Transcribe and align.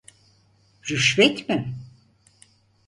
Rüşvet 0.89 1.49
mi? 1.49 1.75